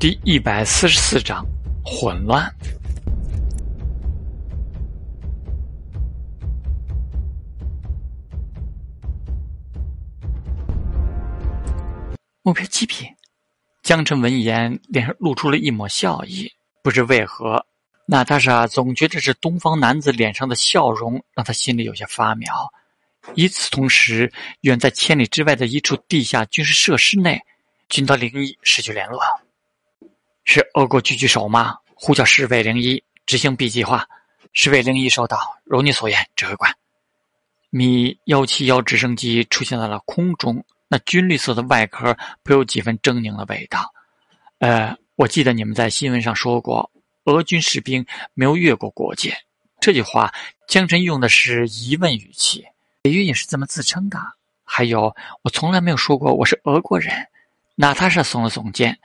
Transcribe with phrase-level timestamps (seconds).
[0.00, 1.44] 第一百四十四章
[1.84, 2.48] 混乱。
[12.42, 13.08] 目标极品。
[13.82, 16.48] 江辰闻言，脸上露出了一抹笑意。
[16.80, 17.66] 不知为何，
[18.06, 22.44] 娜塔莎总觉得这东方男子脸上的笑容让他心里有些发毛。
[23.34, 27.42] 与此同时，远在千里之外的一处地下军事设施内，
[27.88, 29.18] 军刀灵一失去联络。
[30.50, 31.76] 是俄国狙击手吗？
[31.94, 34.08] 呼叫侍卫零一执行 B 计划。
[34.54, 36.74] 侍卫零一收到，如你所言，指挥官。
[37.68, 43.92] 米幺七幺直升机出现在了空中，那军绿色的外壳颇有几分狰狞的味道。
[44.60, 46.90] 呃，我记得你们在新闻上说过，
[47.24, 49.36] 俄军士兵没有越过国界。
[49.80, 50.32] 这句话，
[50.66, 52.64] 江晨用的是疑问语气。
[53.02, 54.18] 北约也是这么自称的。
[54.64, 57.14] 还有，我从来没有说过我是俄国人。
[57.74, 58.98] 娜塔莎耸了耸肩。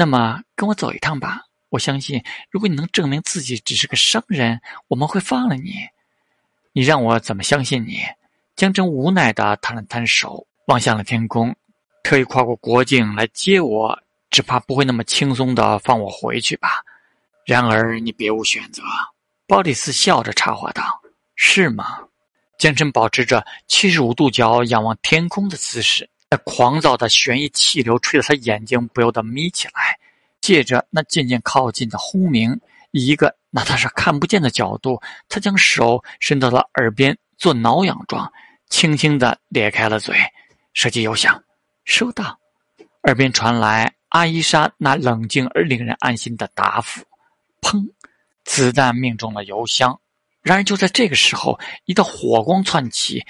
[0.00, 1.42] 那么，跟我走一趟吧。
[1.68, 5.74] 我相信，如果你能证明自己只是个商人，我们会放了你。
[6.72, 8.00] 你让我怎么相信你？
[8.56, 11.54] 江真无奈的摊了摊手，望向了天空。
[12.02, 16.82] 特意跨过国境来接我，只怕不会那么轻松的放我回去吧？
[17.44, 18.82] 然而，你别无选择。
[19.46, 20.82] 鲍里斯笑着插话道
[21.36, 21.98] ：“是吗？”
[22.56, 26.08] 江真保持着七十五度角仰望天空的姿势。
[26.30, 29.98] 那狂躁的旋翼气流吹得他眼睛不由得眯起来，
[30.40, 32.60] 借着那渐渐靠近的轰鸣，
[32.92, 38.32] 一个那他是看不见的角度，他将手伸到了耳边做挠痒状，
[38.68, 40.16] 轻轻地咧开了嘴。
[40.72, 41.42] 射击邮箱，
[41.84, 42.38] 收到。
[43.02, 47.02] 耳边传来阿伊莎那冷静而令人安心的答复。
[47.60, 47.84] 砰！
[48.44, 50.00] 子弹命中了邮箱。
[50.42, 53.26] 然而就在这个时候，一道火光窜起。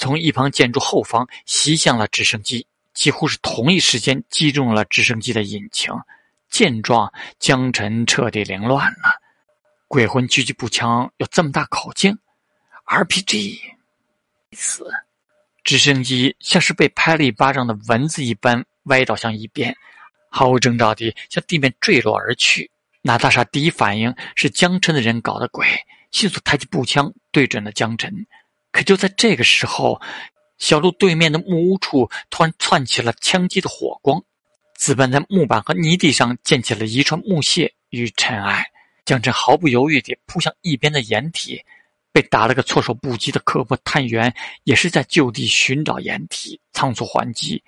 [0.00, 5.92] 从一旁建筑后方袭向了直升机，几乎是同一时间击中了直升机的引擎。
[6.48, 9.20] 见状，江晨彻底凌乱了。
[9.86, 12.18] 鬼魂狙击步枪有这么大口径
[12.86, 13.60] ？RPG，
[14.52, 14.90] 死！
[15.64, 19.76] 直升机像是被拍了一巴掌的蚊子一般歪倒向一边，
[20.30, 22.70] 毫无征兆地向地面坠落而去。
[23.02, 25.66] 娜塔莎第一反应是江晨的人搞的鬼，
[26.10, 28.26] 迅速抬起步枪对准了江晨。
[28.72, 30.00] 可就在这个时候，
[30.58, 34.22] 小路对面的木屋处突然窜起了枪击的火光，
[34.76, 38.64] 子弹在木板和泥地上溅起了一串木屑与尘埃。
[39.04, 41.60] 江晨毫不犹豫地扑向一边的掩体，
[42.12, 44.32] 被打了个措手不及的科波探员
[44.64, 47.60] 也是在就地寻找掩体，仓促还击。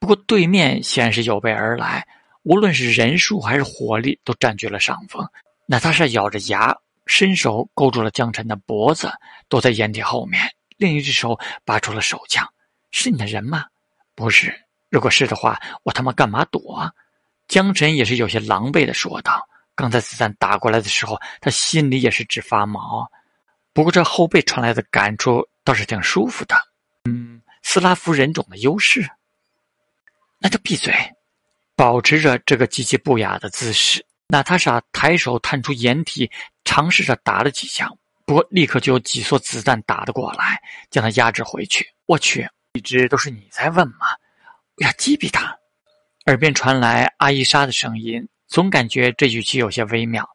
[0.00, 2.04] 不过对面显然是有备而来，
[2.42, 5.24] 无论是人数还是火力都占据了上风。
[5.66, 6.76] 娜塔莎咬着牙。
[7.08, 9.10] 伸手勾住了江晨的脖子，
[9.48, 10.40] 躲在掩体后面，
[10.76, 12.48] 另一只手拔出了手枪。
[12.92, 13.64] 是你的人吗？
[14.14, 14.54] 不是。
[14.90, 16.88] 如果是的话，我他妈干嘛躲？
[17.48, 19.48] 江晨也是有些狼狈的说道。
[19.74, 23.10] 刚才子弹打过来的时候，他心里也是直发毛。
[23.72, 26.56] 不过这后背传来的感触倒是挺舒服的。
[27.04, 29.08] 嗯，斯拉夫人种的优势。
[30.38, 30.92] 那就闭嘴，
[31.76, 34.04] 保持着这个极其不雅的姿势。
[34.28, 36.30] 娜塔莎抬手探出掩体。
[36.64, 37.90] 尝试着打了几枪，
[38.26, 41.90] 不过立刻就有几梭子弹打了过来，将他压制回去。
[42.04, 44.06] 我去，一直都是你在问吗？
[44.76, 45.56] 我要击毙他！
[46.26, 50.28] 耳边传来阿伊莎的声音，总感觉这语气有些微妙。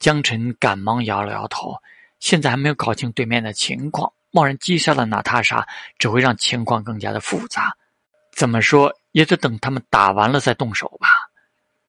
[0.00, 1.76] 江晨赶忙摇了摇头，
[2.18, 5.64] 现在还没有搞清对面的情况，贸然击杀了娜塔莎，
[6.00, 7.72] 只会让情况更加的复杂。
[8.34, 11.25] 怎么说也得等他们打完了再动手吧。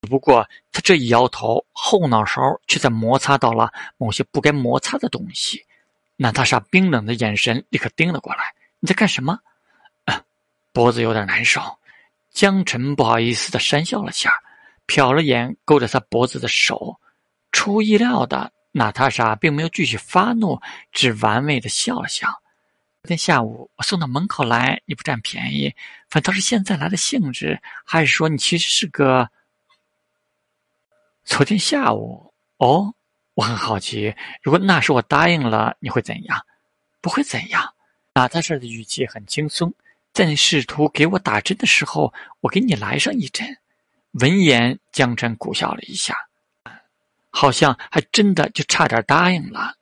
[0.07, 5.65] 不过，他这一摇头，后脑勺却在摩擦到了某些不该摩擦的东西。
[6.15, 9.39] 娜塔莎冰冷的眼神立刻盯了过来：“你在干什么？”，
[10.73, 11.61] 脖子有点难受。
[12.31, 14.33] 江晨不好意思的讪笑了下，
[14.87, 16.99] 瞟了眼勾着他脖子的手。
[17.51, 20.59] 出乎意料的，娜塔莎并没有继续发怒，
[20.91, 22.27] 只玩味的笑了笑。
[23.03, 25.73] 昨天下午我送到门口来，你不占便宜，
[26.09, 29.29] 反倒是现在来的兴致，还是说你其实是个？
[31.27, 32.95] 昨天下午，哦，
[33.33, 36.41] 我很好奇，如果那时我答应了，你会怎样？
[37.01, 37.75] 不会怎样。
[38.13, 39.71] 娜塔莎的语气很轻松，
[40.13, 43.45] 在你试图给我打针的时候，我给你来上一针。
[44.13, 46.15] 闻言，江晨苦笑了一下，
[47.29, 49.75] 好像还真的就差点答应了。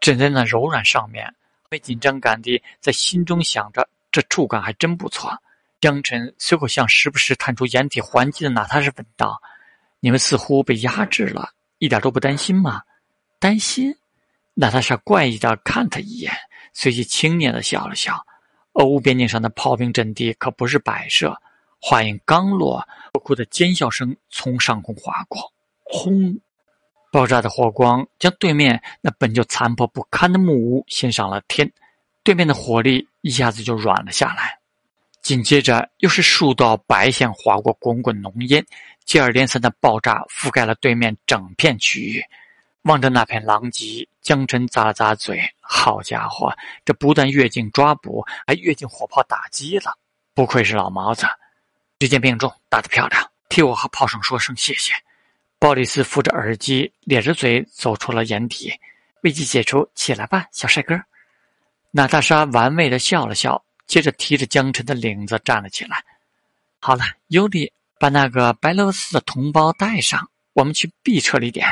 [0.00, 1.28] 枕在那柔软上面，
[1.68, 5.36] 会紧张感地在心中想着，这触感还真不错。
[5.80, 9.42] 江晨随后向时不时探出掩体还击的娜塔莎问道。
[10.04, 11.48] 你们似乎被压制了，
[11.78, 12.82] 一点都不担心吗？
[13.40, 13.90] 担心？
[14.52, 16.30] 娜塔莎怪异的看他一眼，
[16.74, 18.22] 随即轻蔑的笑了笑。
[18.74, 21.34] 俄乌边境上的炮兵阵地可不是摆设，
[21.80, 25.50] 话音刚落，破哭的尖笑声从上空划过，
[25.84, 26.38] 轰！
[27.10, 31.72] 爆炸的火光将对面那本就残破不堪的木屋掀上了天，
[32.22, 34.58] 对面的火力一下子就软了下来。
[35.24, 38.62] 紧接着又是数道白线划过，滚滚浓烟，
[39.06, 42.22] 接二连三的爆炸覆盖了对面整片区域。
[42.82, 46.54] 望着那片狼藉，江辰咂了咂嘴：“好家伙，
[46.84, 49.96] 这不但越境抓捕，还越境火炮打击了，
[50.34, 51.26] 不愧是老毛子！
[51.98, 54.92] 只见命中，打得漂亮，替我和炮声说声谢谢。”
[55.58, 58.70] 鲍里斯扶着耳机，咧着嘴走出了掩体。
[59.22, 61.00] 危机解除，起来吧，小帅哥。
[61.92, 66.04] 娜塔莎玩味的笑了笑，接着提着江晨的领子站了起来。
[66.80, 71.66] 好了，尤里，把那个白俄罗斯的同胞带上，我们去 B 撤离点。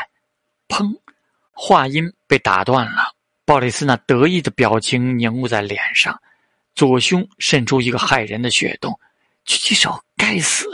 [0.68, 0.98] 砰！
[1.50, 3.14] 话音被打断了。
[3.44, 6.20] 鲍里斯那得意的表情凝固在脸上，
[6.74, 8.98] 左胸渗出一个骇人的血洞。
[9.44, 10.66] 狙击手，该死！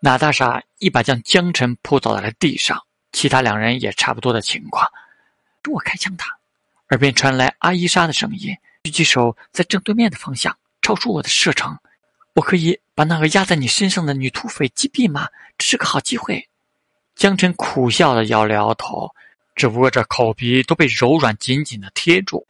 [0.00, 2.80] 娜塔莎一把将江晨扑倒在了地上，
[3.12, 4.88] 其他两人也差不多的情况。
[5.70, 6.26] 我开枪打，
[6.90, 11.74] 耳边传来阿伊莎的声音：“狙击手在正对面的方向，超出我的射程，
[12.34, 15.26] 我可以把那个压在你身上的女土匪击毙吗？
[15.56, 16.46] 这是个好机会。”
[17.16, 19.10] 江晨苦笑的摇了摇头，
[19.54, 22.46] 只不过这口鼻都被柔软紧紧的贴住，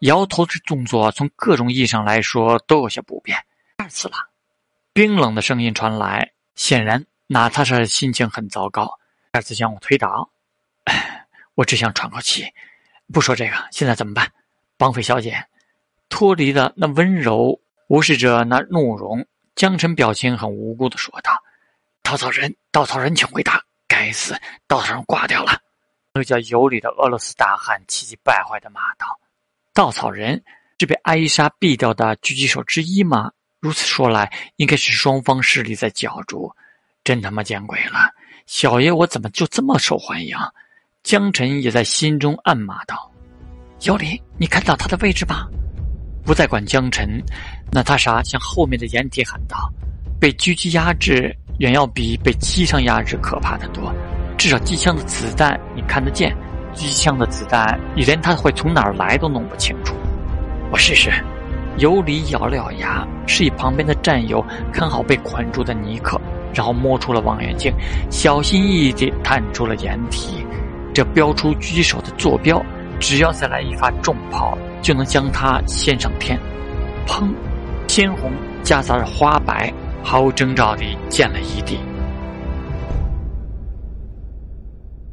[0.00, 3.38] 摇头的动作从各种意义上来说都有些不便。
[3.78, 4.16] 第二次了，
[4.92, 6.30] 冰冷的声音传来。
[6.54, 8.92] 显然，娜塔莎的心情很糟糕。
[9.32, 10.28] 二次将我推倒，
[11.54, 12.44] 我只想喘口气。
[13.10, 14.30] 不说这个，现在怎么办？
[14.76, 15.44] 绑匪小姐
[16.18, 19.24] 脱离了那温柔，无视着那怒容。
[19.54, 21.30] 江晨表情很无辜的说道
[22.02, 23.62] ：“稻草人，稻草人，请回答！
[23.86, 24.34] 该死，
[24.66, 25.52] 稻草人挂掉了。”
[26.12, 29.06] 那个叫尤里的俄罗斯大汉气急败坏的骂道
[29.72, 30.42] ：“稻草人
[30.80, 33.30] 是被艾伊莎毙掉的狙击手之一吗？”
[33.62, 36.52] 如此说来，应该是双方势力在角逐，
[37.04, 38.12] 真他妈见鬼了！
[38.46, 40.36] 小爷我怎么就这么受欢迎？
[41.04, 43.08] 江晨也在心中暗骂道
[43.86, 45.46] ：“尤里，你看到他的位置吗？”
[46.28, 47.08] 不再管江晨，
[47.72, 49.72] 娜塔莎向后面的掩体喊道
[50.20, 53.90] ：“被狙击压制，远要比被机枪压制可怕的多。
[54.36, 56.30] 至少机枪的子弹你看得见，
[56.74, 59.94] 狙击枪的子弹你连他会从哪儿来都弄不清楚。
[60.70, 61.10] 我试试。”
[61.78, 66.20] 尤里咬了咬牙，示意旁边的战友看好被捆住的尼克，
[66.52, 67.72] 然后摸出了望远镜，
[68.10, 70.44] 小心翼翼地探出了掩体。
[70.92, 72.62] 这标出狙击手的坐标，
[73.00, 76.38] 只要再来一发重炮，就能将它掀上天。
[77.06, 77.28] 砰！
[77.86, 78.30] 鲜红
[78.62, 79.72] 夹杂着花白，
[80.02, 81.78] 毫无征兆地溅了一地。